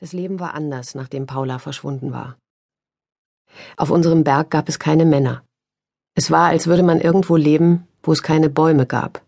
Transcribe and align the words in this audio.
Das 0.00 0.12
Leben 0.12 0.40
war 0.40 0.54
anders, 0.54 0.94
nachdem 0.94 1.26
Paula 1.26 1.58
verschwunden 1.58 2.12
war. 2.12 2.36
Auf 3.76 3.90
unserem 3.90 4.24
Berg 4.24 4.50
gab 4.50 4.68
es 4.68 4.78
keine 4.78 5.04
Männer. 5.04 5.44
Es 6.14 6.30
war, 6.30 6.48
als 6.48 6.66
würde 6.66 6.82
man 6.82 7.00
irgendwo 7.00 7.36
leben, 7.36 7.86
wo 8.02 8.12
es 8.12 8.22
keine 8.22 8.50
Bäume 8.50 8.86
gab. 8.86 9.24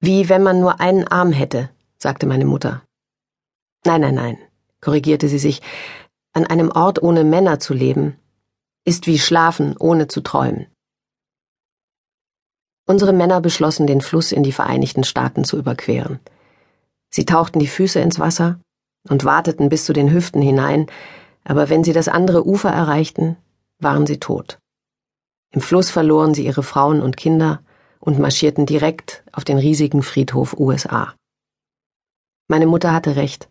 Wie 0.00 0.28
wenn 0.28 0.42
man 0.42 0.60
nur 0.60 0.80
einen 0.80 1.08
Arm 1.08 1.32
hätte, 1.32 1.70
sagte 1.98 2.26
meine 2.26 2.44
Mutter. 2.44 2.82
Nein, 3.84 4.00
nein, 4.00 4.14
nein, 4.14 4.38
korrigierte 4.80 5.28
sie 5.28 5.38
sich, 5.38 5.62
an 6.32 6.46
einem 6.46 6.70
Ort 6.70 7.02
ohne 7.02 7.24
Männer 7.24 7.60
zu 7.60 7.74
leben, 7.74 8.18
ist 8.84 9.06
wie 9.06 9.18
schlafen, 9.18 9.76
ohne 9.78 10.08
zu 10.08 10.20
träumen. 10.20 10.66
Unsere 12.86 13.12
Männer 13.12 13.40
beschlossen, 13.40 13.86
den 13.86 14.02
Fluss 14.02 14.30
in 14.32 14.42
die 14.42 14.52
Vereinigten 14.52 15.04
Staaten 15.04 15.44
zu 15.44 15.56
überqueren. 15.56 16.20
Sie 17.10 17.24
tauchten 17.24 17.60
die 17.60 17.66
Füße 17.66 18.00
ins 18.00 18.18
Wasser, 18.18 18.60
und 19.08 19.24
warteten 19.24 19.68
bis 19.68 19.84
zu 19.84 19.92
den 19.92 20.10
Hüften 20.12 20.42
hinein, 20.42 20.86
aber 21.44 21.68
wenn 21.68 21.84
sie 21.84 21.92
das 21.92 22.08
andere 22.08 22.46
Ufer 22.46 22.70
erreichten, 22.70 23.36
waren 23.78 24.06
sie 24.06 24.18
tot. 24.18 24.58
Im 25.50 25.60
Fluss 25.60 25.90
verloren 25.90 26.34
sie 26.34 26.46
ihre 26.46 26.62
Frauen 26.62 27.00
und 27.00 27.16
Kinder 27.16 27.60
und 28.00 28.18
marschierten 28.18 28.66
direkt 28.66 29.22
auf 29.32 29.44
den 29.44 29.58
riesigen 29.58 30.02
Friedhof 30.02 30.58
USA. 30.58 31.14
Meine 32.48 32.66
Mutter 32.66 32.92
hatte 32.92 33.16
recht. 33.16 33.48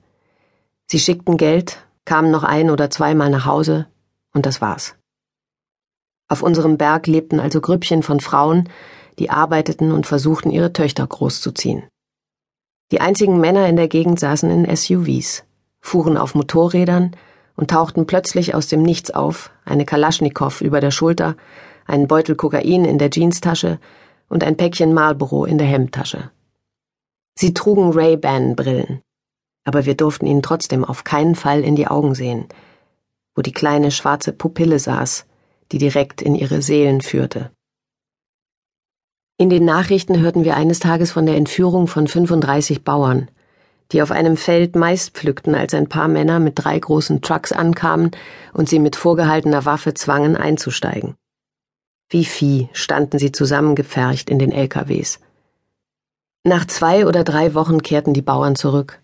Sie 0.86 1.00
schickten 1.00 1.38
Geld, 1.38 1.86
kamen 2.06 2.30
noch 2.30 2.44
ein 2.44 2.70
oder 2.70 2.90
zweimal 2.90 3.30
nach 3.30 3.46
Hause, 3.46 3.88
und 4.34 4.46
das 4.46 4.62
war's. 4.62 4.96
Auf 6.28 6.42
unserem 6.42 6.78
Berg 6.78 7.08
lebten 7.08 7.40
also 7.40 7.62
Grüppchen 7.62 8.04
von 8.04 8.20
Frauen, 8.20 8.70
die 9.20 9.30
arbeiteten 9.30 9.92
und 9.92 10.08
versuchten, 10.08 10.50
ihre 10.50 10.74
Töchter 10.74 11.06
großzuziehen. 11.06 11.84
Die 12.94 13.02
einzigen 13.02 13.40
Männer 13.40 13.68
in 13.68 13.76
der 13.76 13.88
Gegend 13.88 14.20
saßen 14.20 14.52
in 14.52 14.76
SUVs, 14.76 15.46
fuhren 15.82 16.16
auf 16.16 16.36
Motorrädern 16.36 17.16
und 17.56 17.72
tauchten 17.72 18.06
plötzlich 18.06 18.54
aus 18.54 18.68
dem 18.68 18.84
Nichts 18.84 19.10
auf, 19.10 19.50
eine 19.66 19.84
Kalaschnikow 19.84 20.62
über 20.62 20.80
der 20.80 20.92
Schulter, 20.92 21.36
einen 21.88 22.08
Beutel 22.08 22.36
Kokain 22.36 22.86
in 22.86 23.00
der 23.00 23.10
Jeanstasche 23.12 23.80
und 24.30 24.44
ein 24.44 24.58
Päckchen 24.58 24.94
Marlboro 24.94 25.46
in 25.46 25.58
der 25.58 25.66
Hemdtasche. 25.66 26.30
Sie 27.34 27.56
trugen 27.56 27.94
Ray-Ban-Brillen, 27.94 29.02
aber 29.64 29.88
wir 29.88 29.98
durften 29.98 30.28
ihnen 30.28 30.44
trotzdem 30.44 30.86
auf 30.86 31.04
keinen 31.04 31.34
Fall 31.34 31.64
in 31.64 31.76
die 31.76 31.88
Augen 31.88 32.14
sehen, 32.14 32.46
wo 33.34 33.42
die 33.42 33.54
kleine 33.54 33.90
schwarze 33.90 34.34
Pupille 34.34 34.78
saß, 34.78 35.26
die 35.72 35.80
direkt 35.80 36.22
in 36.22 36.36
ihre 36.36 36.62
Seelen 36.62 37.02
führte. 37.02 37.50
In 39.44 39.50
den 39.50 39.66
Nachrichten 39.66 40.22
hörten 40.22 40.46
wir 40.46 40.56
eines 40.56 40.80
Tages 40.80 41.12
von 41.12 41.26
der 41.26 41.36
Entführung 41.36 41.88
von 41.88 42.08
35 42.08 42.86
Bauern, 42.86 43.28
die 43.92 44.02
auf 44.02 44.10
einem 44.10 44.38
Feld 44.38 44.78
Mais 44.78 45.10
pflückten, 45.10 45.54
als 45.54 45.74
ein 45.74 45.90
paar 45.90 46.08
Männer 46.08 46.40
mit 46.40 46.54
drei 46.56 46.80
großen 46.80 47.20
Trucks 47.20 47.52
ankamen 47.52 48.12
und 48.54 48.70
sie 48.70 48.80
mit 48.80 48.96
vorgehaltener 48.96 49.66
Waffe 49.66 49.94
zwangen, 49.96 50.38
einzusteigen. 50.38 51.16
Wie 52.10 52.24
Vieh 52.24 52.70
standen 52.72 53.20
sie 53.20 53.34
zusammengepfercht 53.34 54.30
in 54.30 54.40
den 54.40 54.54
LKWs. 54.54 55.20
Nach 56.46 56.64
zwei 56.64 57.06
oder 57.06 57.26
drei 57.26 57.54
Wochen 57.54 57.82
kehrten 57.82 58.14
die 58.14 58.22
Bauern 58.22 58.56
zurück. 58.56 59.02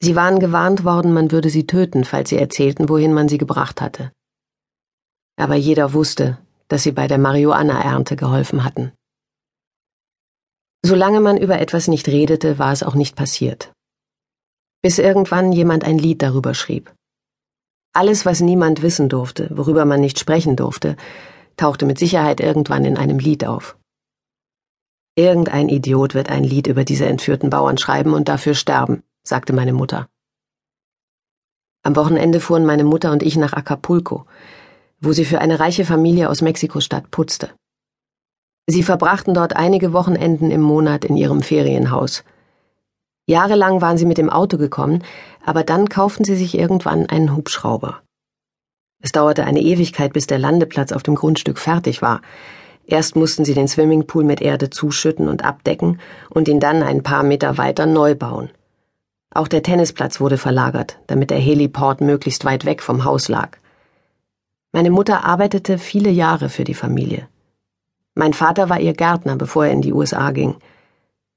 Sie 0.00 0.16
waren 0.16 0.38
gewarnt 0.38 0.82
worden, 0.82 1.12
man 1.12 1.30
würde 1.30 1.50
sie 1.50 1.66
töten, 1.66 2.04
falls 2.04 2.30
sie 2.30 2.38
erzählten, 2.38 2.88
wohin 2.88 3.12
man 3.12 3.28
sie 3.28 3.36
gebracht 3.36 3.82
hatte. 3.82 4.12
Aber 5.36 5.56
jeder 5.56 5.92
wusste, 5.92 6.38
dass 6.68 6.84
sie 6.84 6.92
bei 6.92 7.06
der 7.06 7.18
Marihuana-Ernte 7.18 8.16
geholfen 8.16 8.64
hatten. 8.64 8.92
Solange 10.84 11.20
man 11.20 11.36
über 11.36 11.60
etwas 11.60 11.86
nicht 11.86 12.08
redete, 12.08 12.58
war 12.58 12.72
es 12.72 12.82
auch 12.82 12.94
nicht 12.94 13.14
passiert. 13.14 13.72
Bis 14.82 14.98
irgendwann 14.98 15.52
jemand 15.52 15.84
ein 15.84 15.98
Lied 15.98 16.22
darüber 16.22 16.54
schrieb. 16.54 16.92
Alles, 17.94 18.26
was 18.26 18.40
niemand 18.40 18.82
wissen 18.82 19.08
durfte, 19.08 19.48
worüber 19.52 19.84
man 19.84 20.00
nicht 20.00 20.18
sprechen 20.18 20.56
durfte, 20.56 20.96
tauchte 21.56 21.86
mit 21.86 21.98
Sicherheit 21.98 22.40
irgendwann 22.40 22.84
in 22.84 22.96
einem 22.96 23.18
Lied 23.18 23.44
auf. 23.44 23.76
Irgendein 25.14 25.68
Idiot 25.68 26.14
wird 26.14 26.30
ein 26.30 26.42
Lied 26.42 26.66
über 26.66 26.84
diese 26.84 27.06
entführten 27.06 27.50
Bauern 27.50 27.78
schreiben 27.78 28.14
und 28.14 28.28
dafür 28.28 28.54
sterben, 28.54 29.02
sagte 29.22 29.52
meine 29.52 29.74
Mutter. 29.74 30.08
Am 31.84 31.94
Wochenende 31.96 32.40
fuhren 32.40 32.64
meine 32.64 32.84
Mutter 32.84 33.12
und 33.12 33.22
ich 33.22 33.36
nach 33.36 33.52
Acapulco, 33.52 34.24
wo 35.00 35.12
sie 35.12 35.26
für 35.26 35.40
eine 35.40 35.60
reiche 35.60 35.84
Familie 35.84 36.30
aus 36.30 36.40
Mexiko-Stadt 36.40 37.10
putzte. 37.10 37.50
Sie 38.66 38.82
verbrachten 38.82 39.34
dort 39.34 39.56
einige 39.56 39.92
Wochenenden 39.92 40.50
im 40.50 40.60
Monat 40.60 41.04
in 41.04 41.16
ihrem 41.16 41.42
Ferienhaus. 41.42 42.24
Jahrelang 43.26 43.80
waren 43.80 43.98
sie 43.98 44.06
mit 44.06 44.18
dem 44.18 44.30
Auto 44.30 44.56
gekommen, 44.56 45.02
aber 45.44 45.64
dann 45.64 45.88
kauften 45.88 46.24
sie 46.24 46.36
sich 46.36 46.56
irgendwann 46.56 47.06
einen 47.06 47.36
Hubschrauber. 47.36 48.02
Es 49.00 49.10
dauerte 49.10 49.44
eine 49.44 49.60
Ewigkeit, 49.60 50.12
bis 50.12 50.28
der 50.28 50.38
Landeplatz 50.38 50.92
auf 50.92 51.02
dem 51.02 51.16
Grundstück 51.16 51.58
fertig 51.58 52.02
war. 52.02 52.22
Erst 52.86 53.16
mussten 53.16 53.44
sie 53.44 53.54
den 53.54 53.68
Swimmingpool 53.68 54.24
mit 54.24 54.40
Erde 54.40 54.70
zuschütten 54.70 55.28
und 55.28 55.44
abdecken 55.44 56.00
und 56.30 56.48
ihn 56.48 56.60
dann 56.60 56.82
ein 56.82 57.02
paar 57.02 57.24
Meter 57.24 57.58
weiter 57.58 57.86
neu 57.86 58.14
bauen. 58.14 58.50
Auch 59.34 59.48
der 59.48 59.62
Tennisplatz 59.62 60.20
wurde 60.20 60.38
verlagert, 60.38 60.98
damit 61.06 61.30
der 61.30 61.38
Heliport 61.38 62.00
möglichst 62.00 62.44
weit 62.44 62.64
weg 62.64 62.82
vom 62.82 63.04
Haus 63.04 63.28
lag. 63.28 63.56
Meine 64.72 64.90
Mutter 64.90 65.24
arbeitete 65.24 65.78
viele 65.78 66.10
Jahre 66.10 66.48
für 66.48 66.64
die 66.64 66.74
Familie. 66.74 67.28
Mein 68.14 68.34
Vater 68.34 68.68
war 68.68 68.80
ihr 68.80 68.92
Gärtner, 68.92 69.36
bevor 69.36 69.66
er 69.66 69.72
in 69.72 69.82
die 69.82 69.92
USA 69.92 70.30
ging. 70.32 70.56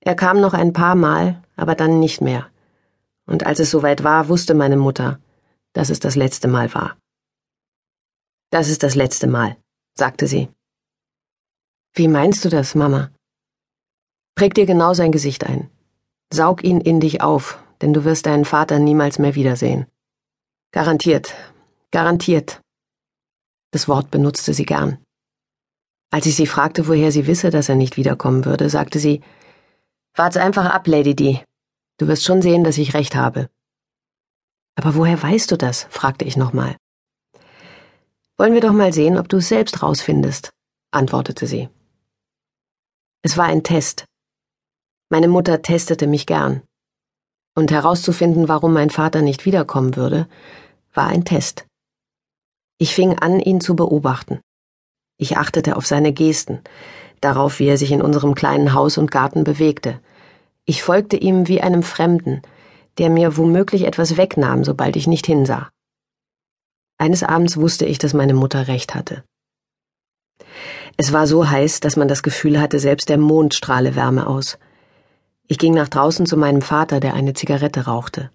Er 0.02 0.16
kam 0.16 0.42
noch 0.42 0.54
ein 0.54 0.74
paar 0.74 0.96
Mal, 0.96 1.42
aber 1.56 1.76
dann 1.76 2.00
nicht 2.00 2.22
mehr. 2.22 2.48
Und 3.26 3.46
als 3.46 3.60
es 3.60 3.72
soweit 3.72 4.04
war, 4.04 4.28
wusste 4.28 4.54
meine 4.54 4.78
Mutter, 4.78 5.20
dass 5.74 5.90
es 5.90 6.00
das 6.00 6.16
letzte 6.16 6.48
Mal 6.48 6.74
war. 6.74 6.98
Das 8.52 8.70
ist 8.70 8.84
das 8.84 8.96
letzte 8.96 9.28
Mal, 9.28 9.58
sagte 9.94 10.28
sie. 10.28 10.50
Wie 11.94 12.08
meinst 12.08 12.44
du 12.46 12.50
das, 12.50 12.76
Mama? 12.76 13.10
Präg 14.36 14.54
dir 14.54 14.66
genau 14.66 14.94
sein 14.94 15.12
Gesicht 15.12 15.46
ein. 15.46 15.70
Saug 16.32 16.64
ihn 16.64 16.82
in 16.82 17.00
dich 17.00 17.22
auf, 17.22 17.58
denn 17.82 17.94
du 17.94 18.04
wirst 18.04 18.26
deinen 18.26 18.46
Vater 18.46 18.80
niemals 18.80 19.18
mehr 19.18 19.36
wiedersehen. 19.36 19.86
Garantiert, 20.72 21.34
garantiert. 21.92 22.62
Das 23.72 23.88
Wort 23.88 24.12
benutzte 24.12 24.54
sie 24.54 24.66
gern. 24.66 25.05
Als 26.12 26.26
ich 26.26 26.36
sie 26.36 26.48
fragte, 26.48 26.88
woher 26.88 27.12
sie 27.12 27.28
wisse, 27.28 27.50
dass 27.50 27.70
er 27.70 27.76
nicht 27.76 27.98
wiederkommen 27.98 28.46
würde, 28.46 28.70
sagte 28.70 29.00
sie, 29.00 29.22
Wart's 30.16 30.38
einfach 30.38 30.66
ab, 30.66 30.88
Lady 30.88 31.16
D. 31.16 31.44
Du 31.98 32.08
wirst 32.08 32.24
schon 32.24 32.42
sehen, 32.42 32.64
dass 32.64 32.78
ich 32.78 32.94
recht 32.94 33.16
habe. 33.16 33.50
Aber 34.76 34.96
woher 34.96 35.22
weißt 35.22 35.52
du 35.52 35.58
das? 35.58 35.88
fragte 35.90 36.26
ich 36.26 36.38
nochmal. 36.38 36.78
Wollen 38.38 38.54
wir 38.54 38.62
doch 38.62 38.74
mal 38.74 38.94
sehen, 38.94 39.18
ob 39.18 39.30
du 39.30 39.38
es 39.38 39.48
selbst 39.48 39.82
rausfindest, 39.82 40.52
antwortete 40.92 41.48
sie. 41.48 41.70
Es 43.22 43.38
war 43.38 43.46
ein 43.46 43.64
Test. 43.64 44.06
Meine 45.10 45.28
Mutter 45.28 45.62
testete 45.62 46.08
mich 46.08 46.26
gern. 46.26 46.62
Und 47.56 47.72
herauszufinden, 47.72 48.50
warum 48.50 48.74
mein 48.74 48.90
Vater 48.90 49.22
nicht 49.22 49.46
wiederkommen 49.46 49.96
würde, 49.96 50.28
war 50.94 51.08
ein 51.08 51.24
Test. 51.24 51.66
Ich 52.78 52.94
fing 52.94 53.18
an, 53.18 53.40
ihn 53.40 53.62
zu 53.62 53.76
beobachten. 53.76 54.42
Ich 55.18 55.38
achtete 55.38 55.76
auf 55.78 55.86
seine 55.86 56.12
Gesten, 56.12 56.60
darauf, 57.22 57.60
wie 57.60 57.68
er 57.68 57.78
sich 57.78 57.92
in 57.92 58.02
unserem 58.02 58.36
kleinen 58.36 58.74
Haus 58.74 58.98
und 58.98 59.12
Garten 59.12 59.44
bewegte. 59.44 60.00
Ich 60.66 60.84
folgte 60.84 61.18
ihm 61.18 61.48
wie 61.48 61.62
einem 61.62 61.84
Fremden, 61.84 62.42
der 62.98 63.10
mir 63.10 63.38
womöglich 63.38 63.84
etwas 63.84 64.18
wegnahm, 64.18 64.64
sobald 64.64 64.96
ich 64.96 65.08
nicht 65.08 65.26
hinsah. 65.26 65.70
Eines 66.98 67.24
Abends 67.24 67.58
wusste 67.58 67.86
ich, 67.86 67.98
dass 67.98 68.14
meine 68.14 68.34
Mutter 68.34 68.68
recht 68.68 68.96
hatte. 68.96 69.24
Es 70.98 71.12
war 71.12 71.28
so 71.28 71.50
heiß, 71.50 71.82
dass 71.82 71.98
man 71.98 72.08
das 72.08 72.24
Gefühl 72.24 72.60
hatte, 72.60 72.80
selbst 72.80 73.10
der 73.10 73.18
Mond 73.18 73.54
strahle 73.54 73.96
Wärme 73.96 74.28
aus. 74.28 74.58
Ich 75.48 75.58
ging 75.58 75.74
nach 75.74 75.90
draußen 75.90 76.26
zu 76.26 76.38
meinem 76.38 76.62
Vater, 76.62 77.00
der 77.00 77.14
eine 77.14 77.34
Zigarette 77.34 77.86
rauchte. 77.86 78.32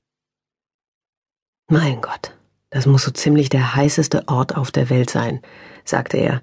Mein 1.69 2.01
Gott, 2.01 2.37
das 2.69 2.87
muss 2.87 3.04
so 3.04 3.10
ziemlich 3.10 3.49
der 3.49 3.75
heißeste 3.75 4.28
Ort 4.28 4.57
auf 4.57 4.71
der 4.71 4.91
Welt 4.91 5.10
sein, 5.10 5.41
sagte 5.84 6.19
er, 6.19 6.43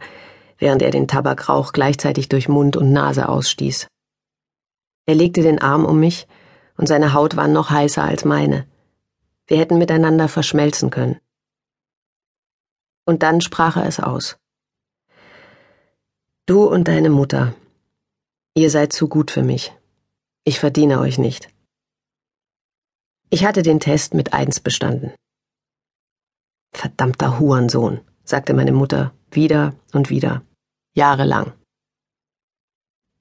während 0.58 0.82
er 0.82 0.92
den 0.92 1.08
Tabakrauch 1.08 1.72
gleichzeitig 1.72 2.30
durch 2.30 2.50
Mund 2.50 2.78
und 2.78 2.92
Nase 2.92 3.30
ausstieß. 3.30 3.88
Er 5.06 5.16
legte 5.16 5.42
den 5.42 5.60
Arm 5.60 5.86
um 5.86 6.00
mich, 6.00 6.28
und 6.78 6.88
seine 6.88 7.14
Haut 7.14 7.36
war 7.36 7.48
noch 7.48 7.70
heißer 7.70 8.04
als 8.04 8.26
meine. 8.26 8.68
Wir 9.48 9.58
hätten 9.58 9.78
miteinander 9.78 10.28
verschmelzen 10.28 10.90
können. 10.90 11.20
Und 13.06 13.24
dann 13.24 13.42
sprach 13.42 13.78
er 13.78 13.86
es 13.86 14.00
aus. 14.00 14.38
Du 16.46 16.66
und 16.66 16.88
deine 16.88 17.10
Mutter, 17.10 17.56
ihr 18.54 18.70
seid 18.70 18.94
zu 18.94 19.08
gut 19.08 19.32
für 19.32 19.44
mich. 19.44 19.74
Ich 20.44 20.60
verdiene 20.60 21.00
euch 21.00 21.18
nicht. 21.18 21.50
Ich 23.30 23.46
hatte 23.46 23.64
den 23.64 23.80
Test 23.80 24.14
mit 24.14 24.34
eins 24.34 24.60
bestanden. 24.60 25.14
Verdammter 26.72 27.40
Hurensohn, 27.40 28.00
sagte 28.28 28.54
meine 28.54 28.74
Mutter 28.74 29.14
wieder 29.32 29.74
und 29.94 30.10
wieder, 30.10 30.42
jahrelang. 30.94 31.54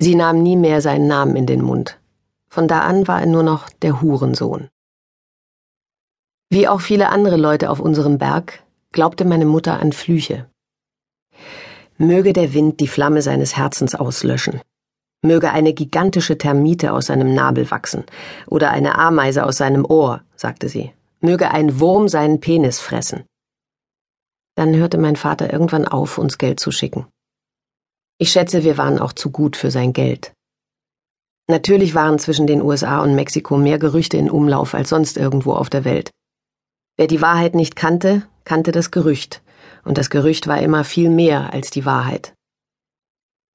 Sie 0.01 0.15
nahm 0.15 0.43
nie 0.43 0.57
mehr 0.57 0.81
seinen 0.81 1.07
Namen 1.07 1.37
in 1.37 1.47
den 1.47 1.63
Mund. 1.63 1.99
Von 2.49 2.69
da 2.69 2.81
an 2.81 3.09
war 3.09 3.21
er 3.21 3.27
nur 3.27 3.43
noch 3.43 3.71
der 3.71 4.03
Hurensohn. 4.03 4.69
Wie 6.51 6.69
auch 6.69 6.81
viele 6.81 7.09
andere 7.09 7.37
Leute 7.37 7.71
auf 7.71 7.81
unserem 7.81 8.19
Berg 8.19 8.63
glaubte 8.93 9.25
meine 9.25 9.47
Mutter 9.47 9.81
an 9.81 9.93
Flüche. 9.93 10.49
Möge 11.99 12.33
der 12.33 12.53
Wind 12.53 12.81
die 12.81 12.89
Flamme 12.89 13.23
seines 13.23 13.57
Herzens 13.57 13.95
auslöschen. 13.95 14.61
Möge 15.23 15.51
eine 15.51 15.73
gigantische 15.73 16.39
Termite 16.39 16.93
aus 16.93 17.07
seinem 17.07 17.35
Nabel 17.35 17.71
wachsen 17.71 18.05
oder 18.47 18.71
eine 18.71 18.99
Ameise 18.99 19.45
aus 19.45 19.57
seinem 19.57 19.85
Ohr, 19.85 20.23
sagte 20.37 20.69
sie. 20.69 20.93
Möge 21.21 21.51
ein 21.51 21.81
Wurm 21.81 22.09
seinen 22.09 22.41
Penis 22.41 22.81
fressen. 22.81 23.25
Dann 24.57 24.75
hörte 24.75 24.99
mein 24.99 25.17
Vater 25.17 25.53
irgendwann 25.53 25.87
auf, 25.87 26.19
uns 26.19 26.39
Geld 26.39 26.59
zu 26.59 26.73
schicken. 26.73 27.07
Ich 28.19 28.33
schätze, 28.33 28.65
wir 28.65 28.79
waren 28.79 28.99
auch 28.99 29.13
zu 29.13 29.31
gut 29.31 29.57
für 29.57 29.71
sein 29.71 29.93
Geld. 29.93 30.33
Natürlich 31.49 31.95
waren 31.95 32.19
zwischen 32.19 32.47
den 32.47 32.63
USA 32.63 33.03
und 33.03 33.15
Mexiko 33.15 33.57
mehr 33.59 33.79
Gerüchte 33.79 34.17
in 34.17 34.31
Umlauf 34.31 34.75
als 34.75 34.89
sonst 34.89 35.17
irgendwo 35.17 35.53
auf 35.53 35.71
der 35.71 35.85
Welt. 35.85 36.11
Wer 36.97 37.07
die 37.07 37.21
Wahrheit 37.21 37.55
nicht 37.55 37.77
kannte, 37.77 38.27
kannte 38.45 38.73
das 38.73 38.91
Gerücht, 38.91 39.43
und 39.85 39.99
das 39.99 40.11
Gerücht 40.11 40.47
war 40.49 40.61
immer 40.61 40.83
viel 40.83 41.11
mehr 41.11 41.53
als 41.53 41.71
die 41.71 41.85
Wahrheit. 41.85 42.35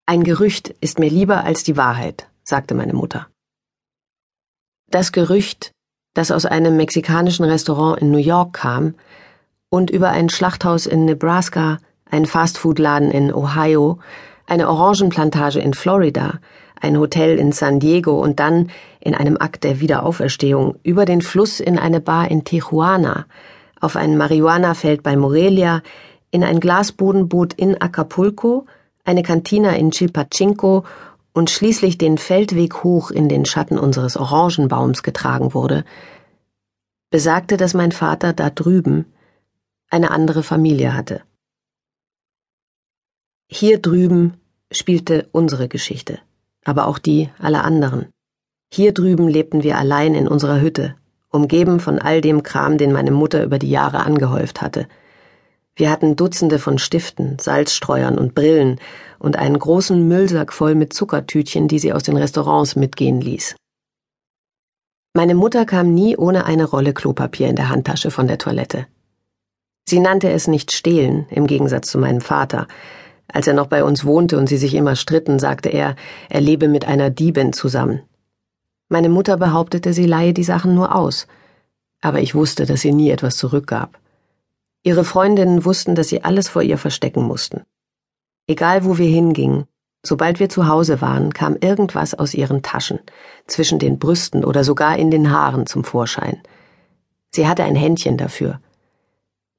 Ein 0.06 0.24
Gerücht 0.24 0.70
ist 0.70 1.00
mir 1.00 1.10
lieber 1.10 1.44
als 1.44 1.64
die 1.64 1.76
Wahrheit, 1.76 2.30
sagte 2.44 2.76
meine 2.76 2.94
Mutter. 2.94 3.28
Das 4.88 5.12
Gerücht, 5.12 5.72
das 6.14 6.32
aus 6.32 6.46
einem 6.46 6.78
mexikanischen 6.78 7.46
Restaurant 7.46 8.02
in 8.02 8.12
New 8.12 8.18
York 8.18 8.54
kam 8.54 8.96
und 9.72 9.90
über 9.90 10.10
ein 10.10 10.30
Schlachthaus 10.30 10.86
in 10.86 11.06
Nebraska, 11.06 11.78
einen 12.10 12.26
Fastfood-Laden 12.26 13.10
in 13.10 13.34
Ohio, 13.34 14.00
eine 14.46 14.70
Orangenplantage 14.70 15.60
in 15.60 15.74
Florida, 15.74 16.40
ein 16.80 17.00
Hotel 17.00 17.40
in 17.40 17.54
San 17.54 17.80
Diego 17.80 18.22
und 18.22 18.42
dann, 18.42 18.70
in 19.00 19.16
einem 19.16 19.38
Akt 19.40 19.64
der 19.64 19.80
Wiederauferstehung, 19.80 20.76
über 20.84 21.06
den 21.06 21.22
Fluss 21.22 21.62
in 21.62 21.80
eine 21.80 22.02
Bar 22.02 22.30
in 22.30 22.44
Tijuana, 22.44 23.26
auf 23.80 23.96
ein 23.96 24.18
Marihuana-Feld 24.18 25.04
bei 25.04 25.16
Morelia, 25.16 25.82
in 26.32 26.44
ein 26.44 26.60
Glasbodenboot 26.60 27.54
in 27.54 27.82
Acapulco, 27.82 28.66
eine 29.06 29.24
Kantina 29.24 29.72
in 29.78 29.92
Chilpachinko 29.92 30.84
und 31.34 31.50
schließlich 31.50 31.98
den 31.98 32.18
Feldweg 32.18 32.84
hoch 32.84 33.10
in 33.10 33.30
den 33.30 33.46
Schatten 33.46 33.80
unseres 33.80 34.18
Orangenbaums 34.18 35.02
getragen 35.02 35.54
wurde, 35.54 35.86
besagte, 37.10 37.56
dass 37.56 37.74
mein 37.74 37.94
Vater 37.94 38.34
da 38.34 38.50
drüben 38.50 39.06
eine 39.92 40.12
andere 40.12 40.42
Familie 40.42 40.96
hatte. 40.96 41.22
Hier 43.48 43.80
drüben 43.80 44.36
spielte 44.72 45.28
unsere 45.34 45.68
Geschichte, 45.68 46.20
aber 46.64 46.88
auch 46.88 46.98
die 46.98 47.30
aller 47.38 47.66
anderen. 47.66 48.08
Hier 48.74 48.94
drüben 48.94 49.28
lebten 49.28 49.64
wir 49.64 49.78
allein 49.78 50.16
in 50.16 50.30
unserer 50.30 50.62
Hütte, 50.62 50.96
umgeben 51.30 51.82
von 51.82 52.00
all 52.00 52.22
dem 52.22 52.42
Kram, 52.42 52.78
den 52.78 52.94
meine 52.94 53.12
Mutter 53.12 53.44
über 53.44 53.60
die 53.60 53.70
Jahre 53.70 54.00
angehäuft 54.06 54.62
hatte. 54.62 54.88
Wir 55.76 55.92
hatten 55.92 56.16
Dutzende 56.16 56.58
von 56.58 56.78
Stiften, 56.78 57.38
Salzstreuern 57.40 58.18
und 58.18 58.34
Brillen 58.34 58.80
und 59.20 59.36
einen 59.36 59.60
großen 59.60 60.08
Müllsack 60.08 60.54
voll 60.54 60.76
mit 60.76 60.94
Zuckertütchen, 60.94 61.68
die 61.68 61.80
sie 61.80 61.92
aus 61.92 62.04
den 62.04 62.16
Restaurants 62.16 62.78
mitgehen 62.78 63.20
ließ. 63.20 63.56
Meine 65.14 65.36
Mutter 65.36 65.66
kam 65.66 65.94
nie 65.94 66.16
ohne 66.16 66.46
eine 66.46 66.64
Rolle 66.64 66.94
Klopapier 66.94 67.50
in 67.50 67.58
der 67.58 67.68
Handtasche 67.68 68.12
von 68.12 68.28
der 68.28 68.38
Toilette. 68.38 68.88
Sie 69.86 70.00
nannte 70.00 70.30
es 70.30 70.48
nicht 70.48 70.72
stehlen, 70.72 71.26
im 71.30 71.48
Gegensatz 71.48 71.88
zu 71.90 71.98
meinem 71.98 72.22
Vater, 72.22 72.68
als 73.28 73.48
er 73.48 73.54
noch 73.54 73.68
bei 73.68 73.84
uns 73.84 74.06
wohnte 74.06 74.38
und 74.38 74.48
sie 74.48 74.58
sich 74.58 74.74
immer 74.74 74.96
stritten, 74.96 75.40
sagte 75.40 75.70
er, 75.70 75.96
er 76.30 76.42
lebe 76.42 76.68
mit 76.68 76.86
einer 76.86 77.10
Diebin 77.10 77.54
zusammen. 77.54 78.02
Meine 78.90 79.10
Mutter 79.10 79.38
behauptete, 79.38 79.94
sie 79.94 80.06
leihe 80.06 80.34
die 80.34 80.44
Sachen 80.44 80.76
nur 80.76 80.96
aus, 80.96 81.28
aber 82.02 82.20
ich 82.20 82.36
wusste, 82.36 82.66
dass 82.66 82.82
sie 82.82 82.92
nie 82.92 83.10
etwas 83.10 83.38
zurückgab. 83.38 84.00
Ihre 84.84 85.06
Freundinnen 85.06 85.64
wussten, 85.64 85.96
dass 85.96 86.10
sie 86.10 86.24
alles 86.24 86.50
vor 86.50 86.64
ihr 86.64 86.78
verstecken 86.78 87.24
mussten. 87.24 87.62
Egal 88.48 88.84
wo 88.84 88.98
wir 88.98 89.08
hingingen, 89.08 89.66
sobald 90.04 90.40
wir 90.40 90.50
zu 90.50 90.68
Hause 90.68 91.00
waren, 91.00 91.32
kam 91.34 91.56
irgendwas 91.56 92.14
aus 92.16 92.34
ihren 92.34 92.64
Taschen, 92.64 93.00
zwischen 93.48 93.80
den 93.80 94.00
Brüsten 94.00 94.44
oder 94.44 94.64
sogar 94.64 94.98
in 94.98 95.12
den 95.12 95.32
Haaren 95.32 95.68
zum 95.68 95.84
Vorschein. 95.84 96.42
Sie 97.30 97.48
hatte 97.48 97.64
ein 97.64 97.76
Händchen 97.76 98.18
dafür. 98.18 98.60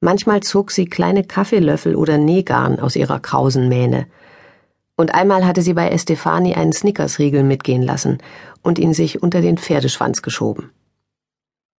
Manchmal 0.03 0.41
zog 0.41 0.71
sie 0.71 0.85
kleine 0.85 1.23
Kaffeelöffel 1.23 1.95
oder 1.95 2.17
Nähgarn 2.17 2.77
aus 2.77 2.97
ihrer 2.97 3.21
krausen 3.21 3.69
Mähne. 3.69 4.05
Und 4.97 5.15
einmal 5.15 5.45
hatte 5.45 5.61
sie 5.61 5.73
bei 5.73 5.87
Estefani 5.87 6.55
einen 6.55 6.73
Snickersriegel 6.73 7.41
mitgehen 7.41 7.81
lassen 7.81 8.17
und 8.61 8.79
ihn 8.79 8.93
sich 8.93 9.23
unter 9.23 9.39
den 9.39 9.57
Pferdeschwanz 9.57 10.21
geschoben. 10.21 10.71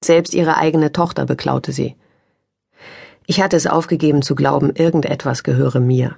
Selbst 0.03 0.33
ihre 0.33 0.57
eigene 0.57 0.91
Tochter 0.91 1.27
beklaute 1.27 1.73
sie. 1.73 1.97
Ich 3.27 3.43
hatte 3.43 3.59
es 3.59 3.67
aufgegeben 3.67 4.23
zu 4.23 4.35
glauben, 4.35 4.75
irgendetwas 4.75 5.43
gehöre 5.43 5.81
mir. 5.81 6.17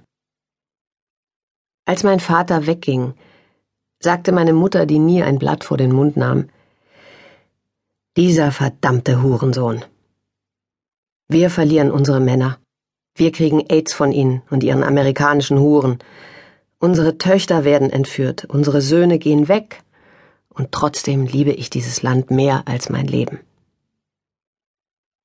Als 1.86 2.04
mein 2.04 2.20
Vater 2.20 2.68
wegging, 2.68 3.14
sagte 3.98 4.30
meine 4.30 4.52
Mutter, 4.52 4.86
die 4.86 5.00
nie 5.00 5.24
ein 5.24 5.40
Blatt 5.40 5.64
vor 5.64 5.76
den 5.76 5.90
Mund 5.90 6.16
nahm, 6.16 6.50
dieser 8.16 8.52
verdammte 8.52 9.24
Hurensohn. 9.24 9.84
Wir 11.28 11.50
verlieren 11.50 11.90
unsere 11.90 12.20
Männer. 12.20 12.58
Wir 13.16 13.32
kriegen 13.32 13.64
AIDS 13.68 13.92
von 13.92 14.12
ihnen 14.12 14.42
und 14.50 14.62
ihren 14.62 14.84
amerikanischen 14.84 15.58
Huren. 15.58 15.98
Unsere 16.78 17.18
Töchter 17.18 17.64
werden 17.64 17.90
entführt, 17.90 18.44
unsere 18.44 18.80
Söhne 18.80 19.18
gehen 19.18 19.48
weg, 19.48 19.82
und 20.50 20.72
trotzdem 20.72 21.26
liebe 21.26 21.52
ich 21.52 21.68
dieses 21.68 22.02
Land 22.02 22.30
mehr 22.30 22.66
als 22.66 22.88
mein 22.88 23.06
Leben. 23.06 23.40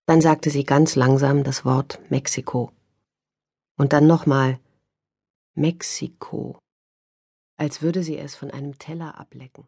Dann 0.07 0.21
sagte 0.21 0.49
sie 0.49 0.63
ganz 0.63 0.95
langsam 0.95 1.43
das 1.43 1.63
Wort 1.63 1.99
Mexiko. 2.09 2.71
Und 3.77 3.93
dann 3.93 4.07
nochmal 4.07 4.59
Mexiko, 5.55 6.59
als 7.57 7.81
würde 7.81 8.03
sie 8.03 8.17
es 8.17 8.35
von 8.35 8.51
einem 8.51 8.77
Teller 8.77 9.19
ablecken. 9.19 9.67